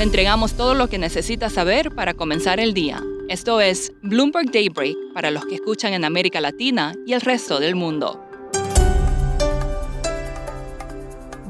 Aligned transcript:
Le 0.00 0.04
entregamos 0.04 0.54
todo 0.54 0.72
lo 0.72 0.88
que 0.88 0.96
necesita 0.96 1.50
saber 1.50 1.94
para 1.94 2.14
comenzar 2.14 2.58
el 2.58 2.72
día. 2.72 3.04
Esto 3.28 3.60
es 3.60 3.92
Bloomberg 4.00 4.50
Daybreak 4.50 4.96
para 5.12 5.30
los 5.30 5.44
que 5.44 5.56
escuchan 5.56 5.92
en 5.92 6.06
América 6.06 6.40
Latina 6.40 6.94
y 7.06 7.12
el 7.12 7.20
resto 7.20 7.60
del 7.60 7.74
mundo. 7.74 8.18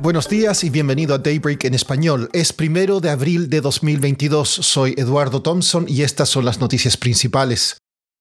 Buenos 0.02 0.28
días 0.28 0.64
y 0.64 0.70
bienvenido 0.70 1.14
a 1.14 1.18
Daybreak 1.18 1.62
en 1.62 1.74
español. 1.74 2.28
Es 2.32 2.52
primero 2.52 2.98
de 2.98 3.10
abril 3.10 3.48
de 3.48 3.60
2022. 3.60 4.48
Soy 4.48 4.96
Eduardo 4.98 5.42
Thompson 5.42 5.84
y 5.86 6.02
estas 6.02 6.28
son 6.28 6.44
las 6.44 6.58
noticias 6.58 6.96
principales. 6.96 7.79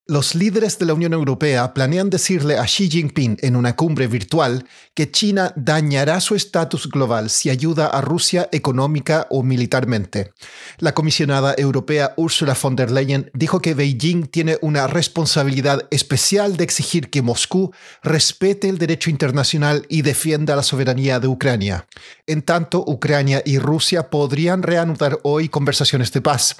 Los 0.10 0.34
líderes 0.34 0.80
de 0.80 0.88
la 0.88 0.96
Unión 0.96 1.14
Europea 1.14 1.72
planean 1.72 2.10
decirle 2.10 2.58
a 2.58 2.64
Xi 2.64 2.90
Jinping 2.90 3.38
en 3.44 3.56
una 3.56 3.76
cumbre 3.76 4.08
virtual 4.08 4.66
que 4.96 5.12
China 5.12 5.54
dañará 5.56 6.20
su 6.20 6.34
estatus 6.34 6.90
global 6.90 7.30
si 7.30 7.52
ayuda 7.52 7.86
a 7.86 8.02
Rusia 8.02 8.50
económica 8.52 9.28
o 9.30 9.44
militarmente. 9.44 10.34
La 10.80 10.96
comisionada 10.96 11.54
europea 11.56 12.16
Ursula 12.18 12.58
von 12.60 12.76
der 12.76 12.90
Leyen 12.90 13.30
dijo 13.36 13.60
que 13.60 13.76
Beijing 13.76 14.26
tiene 14.26 14.58
una 14.64 14.88
responsabilidad 14.88 15.88
especial 15.92 16.58
de 16.58 16.64
exigir 16.64 17.12
que 17.12 17.22
Moscú 17.22 17.72
respete 18.02 18.68
el 18.68 18.80
derecho 18.80 19.12
internacional 19.12 19.86
y 19.90 20.02
defienda 20.02 20.56
la 20.56 20.64
soberanía 20.64 21.20
de 21.20 21.28
Ucrania. 21.28 21.86
En 22.26 22.42
tanto, 22.42 22.84
Ucrania 22.88 23.44
y 23.46 23.60
Rusia 23.60 24.10
podrían 24.10 24.64
reanudar 24.64 25.20
hoy 25.22 25.50
conversaciones 25.50 26.12
de 26.14 26.22
paz. 26.22 26.56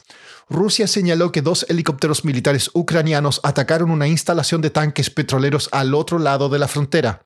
Rusia 0.50 0.88
señaló 0.88 1.32
que 1.32 1.44
dos 1.44 1.66
helicópteros 1.70 2.26
militares 2.26 2.72
ucranianos 2.74 3.39
atacaron 3.44 3.92
una 3.92 4.08
instalación 4.08 4.62
de 4.62 4.70
tanques 4.70 5.10
petroleros 5.10 5.70
al 5.72 5.94
otro 5.94 6.20
lado 6.20 6.50
de 6.50 6.60
la 6.60 6.68
frontera. 6.68 7.26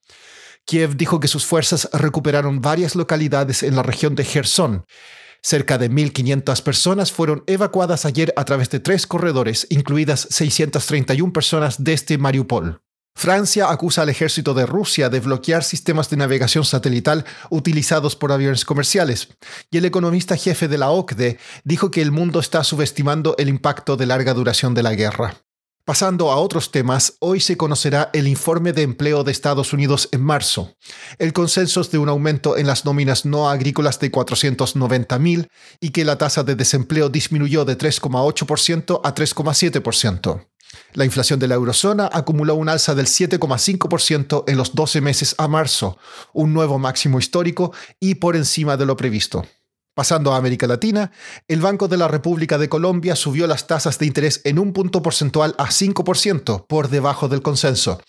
Kiev 0.65 0.95
dijo 0.95 1.19
que 1.19 1.27
sus 1.27 1.45
fuerzas 1.45 1.89
recuperaron 1.93 2.61
varias 2.61 2.95
localidades 2.95 3.63
en 3.63 3.75
la 3.75 3.83
región 3.83 4.15
de 4.15 4.23
Gerson. 4.23 4.85
Cerca 5.41 5.77
de 5.77 5.91
1.500 5.91 6.63
personas 6.63 7.11
fueron 7.11 7.43
evacuadas 7.47 8.05
ayer 8.05 8.33
a 8.37 8.45
través 8.45 8.69
de 8.69 8.79
tres 8.79 9.05
corredores, 9.05 9.67
incluidas 9.69 10.27
631 10.29 11.33
personas 11.33 11.83
desde 11.83 12.17
Mariupol. 12.17 12.81
Francia 13.15 13.69
acusa 13.69 14.01
al 14.01 14.09
ejército 14.09 14.53
de 14.53 14.65
Rusia 14.65 15.09
de 15.09 15.19
bloquear 15.19 15.63
sistemas 15.63 16.09
de 16.09 16.17
navegación 16.17 16.65
satelital 16.65 17.25
utilizados 17.49 18.15
por 18.15 18.31
aviones 18.31 18.65
comerciales, 18.65 19.29
y 19.69 19.77
el 19.77 19.85
economista 19.85 20.35
jefe 20.35 20.67
de 20.67 20.77
la 20.77 20.89
OCDE 20.89 21.37
dijo 21.63 21.91
que 21.91 22.01
el 22.01 22.11
mundo 22.11 22.39
está 22.39 22.63
subestimando 22.63 23.35
el 23.37 23.49
impacto 23.49 23.97
de 23.97 24.07
larga 24.07 24.33
duración 24.33 24.73
de 24.73 24.83
la 24.83 24.95
guerra. 24.95 25.35
Pasando 25.85 26.31
a 26.31 26.37
otros 26.37 26.71
temas, 26.71 27.17
hoy 27.19 27.41
se 27.41 27.57
conocerá 27.57 28.09
el 28.13 28.29
informe 28.29 28.71
de 28.71 28.83
empleo 28.83 29.25
de 29.25 29.33
Estados 29.33 29.73
Unidos 29.73 30.07
en 30.13 30.23
marzo. 30.23 30.77
El 31.19 31.33
consenso 31.33 31.83
de 31.83 31.97
un 31.97 32.07
aumento 32.07 32.55
en 32.55 32.67
las 32.67 32.85
nóminas 32.85 33.25
no 33.25 33.49
agrícolas 33.49 33.99
de 33.99 34.09
490.000 34.09 35.49
y 35.81 35.89
que 35.89 36.05
la 36.05 36.17
tasa 36.17 36.43
de 36.43 36.55
desempleo 36.55 37.09
disminuyó 37.09 37.65
de 37.65 37.77
3,8% 37.77 39.01
a 39.03 39.13
3,7%. 39.13 40.47
La 40.93 41.03
inflación 41.03 41.41
de 41.41 41.49
la 41.49 41.55
eurozona 41.55 42.09
acumuló 42.13 42.55
un 42.55 42.69
alza 42.69 42.95
del 42.95 43.07
7,5% 43.07 44.45
en 44.47 44.55
los 44.55 44.75
12 44.75 45.01
meses 45.01 45.35
a 45.37 45.49
marzo, 45.49 45.97
un 46.31 46.53
nuevo 46.53 46.79
máximo 46.79 47.19
histórico 47.19 47.73
y 47.99 48.15
por 48.15 48.37
encima 48.37 48.77
de 48.77 48.85
lo 48.85 48.95
previsto. 48.95 49.45
Pasando 49.93 50.33
a 50.33 50.37
América 50.37 50.65
Latina, 50.65 51.11
el 51.47 51.61
Banco 51.61 51.87
de 51.87 51.97
la 51.97 52.07
República 52.07 52.57
de 52.57 52.67
Colombia 52.67 53.15
subió 53.15 53.45
las 53.45 53.67
tasas 53.67 53.99
de 53.99 54.07
interés 54.07 54.41
en 54.43 54.57
un 54.57 54.73
punto 54.73 55.03
porcentual 55.03 55.53
a 55.59 55.67
5%, 55.67 56.65
por 56.65 56.89
debajo 56.89 57.27
del 57.27 57.43
consenso. 57.43 58.01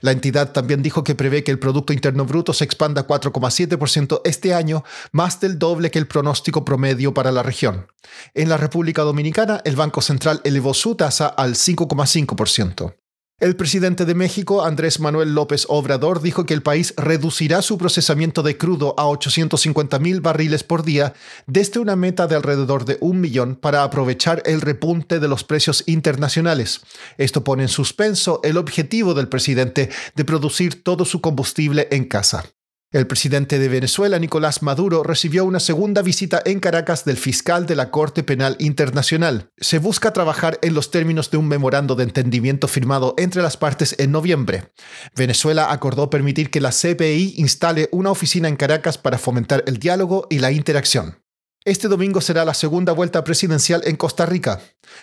La 0.00 0.12
entidad 0.12 0.52
también 0.52 0.82
dijo 0.82 1.02
que 1.02 1.16
prevé 1.16 1.42
que 1.42 1.50
el 1.50 1.58
Producto 1.58 1.92
Interno 1.92 2.26
Bruto 2.26 2.52
se 2.52 2.62
expanda 2.62 3.08
4,7% 3.08 4.20
este 4.24 4.54
año, 4.54 4.84
más 5.10 5.40
del 5.40 5.58
doble 5.58 5.90
que 5.90 5.98
el 5.98 6.06
pronóstico 6.06 6.64
promedio 6.64 7.12
para 7.12 7.32
la 7.32 7.42
región. 7.42 7.88
En 8.34 8.48
la 8.48 8.56
República 8.56 9.02
Dominicana, 9.02 9.60
el 9.64 9.74
Banco 9.74 10.00
Central 10.00 10.40
elevó 10.44 10.74
su 10.74 10.94
tasa 10.94 11.26
al 11.26 11.54
5,5%. 11.54 13.01
El 13.42 13.56
presidente 13.56 14.04
de 14.04 14.14
México, 14.14 14.64
Andrés 14.64 15.00
Manuel 15.00 15.34
López 15.34 15.66
Obrador, 15.68 16.22
dijo 16.22 16.46
que 16.46 16.54
el 16.54 16.62
país 16.62 16.94
reducirá 16.96 17.60
su 17.60 17.76
procesamiento 17.76 18.44
de 18.44 18.56
crudo 18.56 18.94
a 18.96 19.08
850 19.08 19.98
mil 19.98 20.20
barriles 20.20 20.62
por 20.62 20.84
día 20.84 21.12
desde 21.48 21.80
una 21.80 21.96
meta 21.96 22.28
de 22.28 22.36
alrededor 22.36 22.84
de 22.84 22.98
un 23.00 23.20
millón 23.20 23.56
para 23.56 23.82
aprovechar 23.82 24.44
el 24.46 24.60
repunte 24.60 25.18
de 25.18 25.26
los 25.26 25.42
precios 25.42 25.82
internacionales. 25.88 26.82
Esto 27.18 27.42
pone 27.42 27.64
en 27.64 27.68
suspenso 27.68 28.38
el 28.44 28.58
objetivo 28.58 29.12
del 29.12 29.26
presidente 29.26 29.90
de 30.14 30.24
producir 30.24 30.84
todo 30.84 31.04
su 31.04 31.20
combustible 31.20 31.88
en 31.90 32.04
casa. 32.04 32.44
El 32.92 33.06
presidente 33.06 33.58
de 33.58 33.70
Venezuela, 33.70 34.18
Nicolás 34.18 34.62
Maduro, 34.62 35.02
recibió 35.02 35.46
una 35.46 35.60
segunda 35.60 36.02
visita 36.02 36.42
en 36.44 36.60
Caracas 36.60 37.06
del 37.06 37.16
fiscal 37.16 37.64
de 37.64 37.74
la 37.74 37.90
Corte 37.90 38.22
Penal 38.22 38.54
Internacional. 38.58 39.48
Se 39.56 39.78
busca 39.78 40.12
trabajar 40.12 40.58
en 40.60 40.74
los 40.74 40.90
términos 40.90 41.30
de 41.30 41.38
un 41.38 41.48
memorando 41.48 41.94
de 41.94 42.04
entendimiento 42.04 42.68
firmado 42.68 43.14
entre 43.16 43.40
las 43.40 43.56
partes 43.56 43.96
en 43.98 44.12
noviembre. 44.12 44.72
Venezuela 45.16 45.72
acordó 45.72 46.10
permitir 46.10 46.50
que 46.50 46.60
la 46.60 46.70
CPI 46.70 47.36
instale 47.38 47.88
una 47.92 48.10
oficina 48.10 48.48
en 48.48 48.56
Caracas 48.56 48.98
para 48.98 49.16
fomentar 49.16 49.64
el 49.66 49.78
diálogo 49.78 50.26
y 50.28 50.40
la 50.40 50.52
interacción. 50.52 51.21
Este 51.64 51.86
domingo 51.86 52.20
será 52.20 52.44
la 52.44 52.54
segunda 52.54 52.92
vuelta 52.92 53.22
presidencial 53.22 53.82
en 53.84 53.94
Costa 53.94 54.26
Rica. 54.26 54.60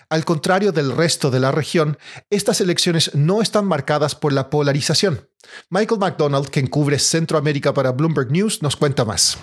Al 0.09 0.25
contrario 0.25 0.73
del 0.73 0.91
resto 0.91 1.31
de 1.31 1.39
la 1.39 1.53
región, 1.53 1.97
estas 2.29 2.59
elecciones 2.59 3.15
no 3.15 3.41
están 3.41 3.65
marcadas 3.65 4.13
por 4.13 4.33
la 4.33 4.49
polarización. 4.49 5.29
Michael 5.69 6.01
McDonald, 6.01 6.49
quien 6.49 6.67
cubre 6.67 6.99
Centroamérica 6.99 7.73
para 7.73 7.91
Bloomberg 7.91 8.31
News, 8.31 8.61
nos 8.61 8.75
cuenta 8.75 9.05
más. 9.05 9.37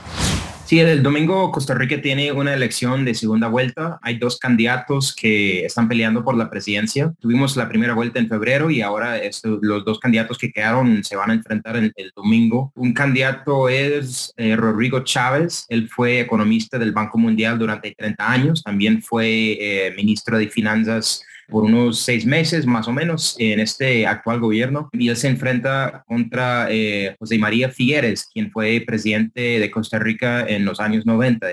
Sí, 0.66 0.80
el 0.80 1.00
domingo 1.00 1.52
Costa 1.52 1.74
Rica 1.74 2.02
tiene 2.02 2.32
una 2.32 2.52
elección 2.52 3.04
de 3.04 3.14
segunda 3.14 3.46
vuelta. 3.46 4.00
Hay 4.02 4.18
dos 4.18 4.36
candidatos 4.36 5.14
que 5.14 5.64
están 5.64 5.86
peleando 5.86 6.24
por 6.24 6.36
la 6.36 6.50
presidencia. 6.50 7.14
Tuvimos 7.20 7.56
la 7.56 7.68
primera 7.68 7.94
vuelta 7.94 8.18
en 8.18 8.28
febrero 8.28 8.68
y 8.68 8.80
ahora 8.82 9.16
los 9.60 9.84
dos 9.84 10.00
candidatos 10.00 10.38
que 10.38 10.50
quedaron 10.50 11.04
se 11.04 11.14
van 11.14 11.30
a 11.30 11.34
enfrentar 11.34 11.76
el, 11.76 11.92
domingo. 12.16 12.72
Un 12.74 12.92
candidato 12.94 13.68
es 13.68 14.34
eh, 14.36 14.56
Rodrigo 14.56 15.04
Chávez. 15.04 15.66
Él 15.68 15.88
fue 15.88 16.18
economista 16.18 16.80
del 16.80 16.90
Banco 16.90 17.16
Mundial 17.16 17.60
durante 17.60 17.94
30 17.96 18.28
años. 18.28 18.64
También 18.64 19.02
fue 19.02 19.56
eh, 19.60 19.94
ministro 19.96 20.36
de 20.36 20.48
Finanzas 20.48 21.22
por 21.48 21.64
unos 21.64 22.00
seis 22.00 22.26
meses 22.26 22.66
más 22.66 22.88
o 22.88 22.92
menos 22.92 23.36
en 23.38 23.60
este 23.60 24.06
actual 24.06 24.40
gobierno 24.40 24.88
y 24.92 25.08
él 25.08 25.16
se 25.16 25.28
enfrenta 25.28 26.04
contra 26.06 26.68
eh, 26.70 27.16
José 27.18 27.38
María 27.38 27.70
Figueres, 27.70 28.28
quien 28.32 28.50
fue 28.50 28.82
presidente 28.86 29.58
de 29.60 29.70
Costa 29.70 29.98
Rica 29.98 30.46
en 30.46 30.64
los 30.64 30.80
años 30.80 31.06
90, 31.06 31.46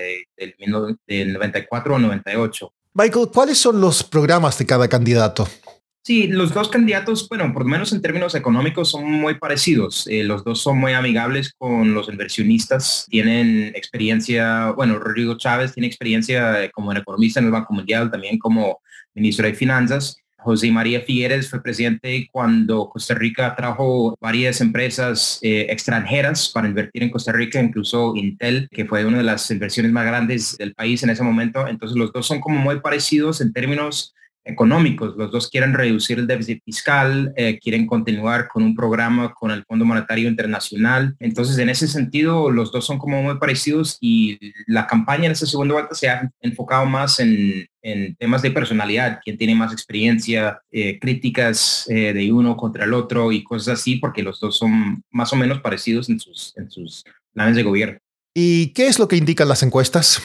del 1.08 1.34
94 1.34 1.96
o 1.96 2.00
98. 2.00 2.74
Michael, 2.96 3.30
¿cuáles 3.34 3.58
son 3.58 3.82
los 3.82 4.03
programas 4.03 4.58
de 4.58 4.66
cada 4.66 4.88
candidato? 4.88 5.48
Sí, 6.06 6.28
los 6.28 6.53
dos 6.53 6.68
candidatos, 6.68 7.30
bueno, 7.30 7.53
por 7.53 7.64
lo 7.64 7.69
menos 7.69 7.94
en 7.94 8.02
términos 8.02 8.36
económicos 8.36 8.90
son 8.90 9.09
muy 9.09 9.36
parecidos. 9.36 10.06
Eh, 10.08 10.25
los 10.25 10.44
dos 10.44 10.62
son 10.62 10.78
muy 10.78 10.91
amigables 10.91 11.53
con 11.58 11.94
los 11.94 12.09
inversionistas. 12.09 13.06
Tienen 13.09 13.68
experiencia, 13.74 14.72
bueno, 14.72 15.00
Rodrigo 15.00 15.38
Chávez 15.38 15.72
tiene 15.74 15.88
experiencia 15.88 16.69
como 16.74 16.91
economista 16.91 17.40
en 17.40 17.46
el 17.46 17.53
Banco 17.53 17.74
Mundial, 17.74 18.12
también 18.12 18.38
como 18.38 18.81
ministro 19.14 19.47
de 19.47 19.53
Finanzas. 19.53 20.18
José 20.40 20.69
María 20.72 21.00
Figueres 21.00 21.50
fue 21.50 21.64
presidente 21.64 22.28
cuando 22.30 22.90
Costa 22.90 23.14
Rica 23.14 23.56
trajo 23.56 24.18
varias 24.20 24.59
empresas 24.59 25.40
eh, 25.41 25.68
extranjeras 25.70 26.50
para 26.50 26.68
invertir 26.68 27.03
en 27.03 27.12
Costa 27.12 27.31
Rica, 27.31 27.62
incluso 27.62 28.14
Intel, 28.18 28.68
que 28.70 28.84
fue 28.84 29.06
una 29.06 29.20
de 29.20 29.24
las 29.24 29.50
inversiones 29.50 29.94
más 29.94 30.06
grandes 30.06 30.58
del 30.58 30.74
país 30.74 31.02
en 31.03 31.12
ese 31.12 31.24
momento. 31.24 31.66
Entonces 31.66 31.97
los 31.97 32.12
dos 32.12 32.28
son 32.28 32.41
como 32.41 32.59
muy 32.59 32.81
parecidos 32.81 33.40
en 33.40 33.53
términos 33.53 34.14
económicos. 34.46 35.16
Los 35.18 35.31
dos 35.31 35.50
quieren 35.50 35.74
reducir 35.74 36.20
el 36.20 36.28
déficit 36.28 36.64
fiscal, 36.64 37.34
eh, 37.36 37.59
quieren 37.59 37.88
continuar 37.88 38.48
con 38.48 38.64
un 38.64 38.76
programa 38.76 39.34
con 39.34 39.52
el 39.52 39.64
Fondo 39.66 39.86
Monetario 39.86 40.28
Internacional. 40.28 41.16
Entonces, 41.20 41.58
en 41.58 41.70
ese 41.70 41.88
sentido, 41.88 42.52
los 42.52 42.72
dos 42.72 42.86
son 42.86 42.98
como 42.98 43.22
muy 43.22 43.38
parecidos 43.38 43.98
y 44.02 44.40
la 44.68 44.88
campaña 44.88 45.26
en 45.26 45.32
esta 45.32 45.46
segunda 45.46 45.73
vuelta 45.73 45.96
se 45.96 46.09
ha 46.09 46.29
enfocado 46.41 46.85
más 46.85 47.20
en, 47.20 47.67
temas 48.17 48.41
de 48.41 48.52
personalidad, 48.52 49.20
quién 49.22 49.38
tiene 49.38 49.56
más 49.56 49.73
experiencia, 49.73 50.62
eh, 50.72 51.00
críticas 51.00 51.85
eh, 51.90 52.14
de 52.14 52.32
uno 52.32 52.56
contra 52.56 52.85
el 52.85 52.94
otro 52.94 53.34
y 53.34 53.44
cosas 53.44 53.79
así, 53.79 53.97
porque 53.97 54.23
los 54.23 54.40
dos 54.40 54.58
son 54.58 55.03
más 55.12 55.34
o 55.34 55.35
menos 55.35 55.59
parecidos 55.59 56.09
en 56.09 56.17
sus, 56.17 56.53
en 56.56 56.72
sus 56.72 57.03
planes 57.34 57.58
de 57.58 57.64
gobierno. 57.64 58.00
¿Y 58.34 58.67
qué 58.67 58.88
es 58.88 59.00
lo 59.00 59.09
que 59.09 59.17
indican 59.17 59.50
las 59.50 59.64
encuestas? 59.64 60.23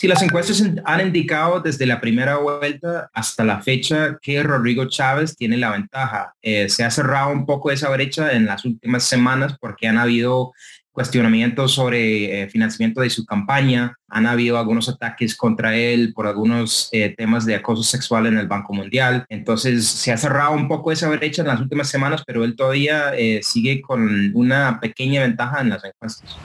Sí, 0.00 0.08
las 0.08 0.22
encuestas 0.22 0.64
han 0.86 1.00
indicado 1.06 1.60
desde 1.60 1.84
la 1.84 2.00
primera 2.00 2.38
vuelta 2.38 3.10
hasta 3.12 3.44
la 3.44 3.60
fecha 3.60 4.16
que 4.22 4.42
Rodrigo 4.42 4.86
Chávez 4.86 5.36
tiene 5.36 5.58
la 5.58 5.72
ventaja. 5.72 6.32
Eh, 6.40 6.70
se 6.70 6.84
ha 6.84 6.90
cerrado 6.90 7.30
un 7.30 7.44
poco 7.44 7.70
esa 7.70 7.90
brecha 7.90 8.32
en 8.32 8.46
las 8.46 8.64
últimas 8.64 9.04
semanas 9.04 9.56
porque 9.60 9.88
han 9.88 9.98
habido 9.98 10.52
cuestionamientos 10.90 11.72
sobre 11.72 12.44
eh, 12.44 12.48
financiamiento 12.48 13.02
de 13.02 13.10
su 13.10 13.26
campaña, 13.26 13.94
han 14.08 14.26
habido 14.26 14.58
algunos 14.58 14.88
ataques 14.88 15.36
contra 15.36 15.76
él 15.76 16.14
por 16.14 16.26
algunos 16.26 16.88
eh, 16.92 17.14
temas 17.14 17.44
de 17.44 17.56
acoso 17.56 17.82
sexual 17.82 18.24
en 18.24 18.38
el 18.38 18.48
Banco 18.48 18.72
Mundial. 18.72 19.26
Entonces 19.28 19.86
se 19.86 20.12
ha 20.12 20.16
cerrado 20.16 20.52
un 20.52 20.66
poco 20.66 20.92
esa 20.92 21.10
brecha 21.10 21.42
en 21.42 21.48
las 21.48 21.60
últimas 21.60 21.90
semanas, 21.90 22.22
pero 22.26 22.44
él 22.44 22.56
todavía 22.56 23.12
sigue 23.42 23.82
con 23.82 24.32
una 24.34 24.80
pequeña 24.80 25.20
ventaja 25.20 25.60
en 25.60 25.68
las 25.68 25.84
encuestas. 25.84 26.38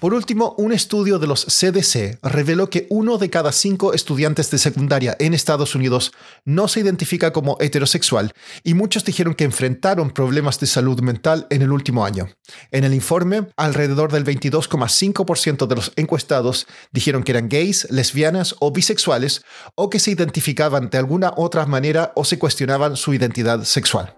Por 0.00 0.14
último, 0.14 0.54
un 0.58 0.72
estudio 0.72 1.18
de 1.18 1.26
los 1.26 1.44
CDC 1.44 2.20
reveló 2.22 2.70
que 2.70 2.86
uno 2.88 3.18
de 3.18 3.30
cada 3.30 3.50
cinco 3.50 3.94
estudiantes 3.94 4.48
de 4.48 4.58
secundaria 4.58 5.16
en 5.18 5.34
Estados 5.34 5.74
Unidos 5.74 6.12
no 6.44 6.68
se 6.68 6.78
identifica 6.78 7.32
como 7.32 7.56
heterosexual 7.58 8.32
y 8.62 8.74
muchos 8.74 9.04
dijeron 9.04 9.34
que 9.34 9.42
enfrentaron 9.42 10.10
problemas 10.10 10.60
de 10.60 10.68
salud 10.68 11.00
mental 11.00 11.48
en 11.50 11.62
el 11.62 11.72
último 11.72 12.04
año. 12.04 12.28
En 12.70 12.84
el 12.84 12.94
informe, 12.94 13.48
alrededor 13.56 14.12
del 14.12 14.24
22,5% 14.24 15.66
de 15.66 15.74
los 15.74 15.92
encuestados 15.96 16.68
dijeron 16.92 17.24
que 17.24 17.32
eran 17.32 17.48
gays, 17.48 17.90
lesbianas 17.90 18.54
o 18.60 18.70
bisexuales 18.70 19.42
o 19.74 19.90
que 19.90 19.98
se 19.98 20.12
identificaban 20.12 20.90
de 20.90 20.98
alguna 20.98 21.32
otra 21.36 21.66
manera 21.66 22.12
o 22.14 22.24
se 22.24 22.38
cuestionaban 22.38 22.96
su 22.96 23.14
identidad 23.14 23.64
sexual. 23.64 24.16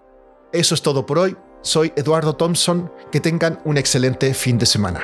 Eso 0.53 0.75
es 0.75 0.83
todo 0.83 1.07
por 1.07 1.17
hoy. 1.17 1.35
Soy 1.63 1.91
Eduardo 1.95 2.35
Thompson. 2.35 2.91
Que 3.11 3.19
tengan 3.19 3.59
un 3.65 3.77
excelente 3.77 4.33
fin 4.33 4.57
de 4.57 4.65
semana. 4.65 5.03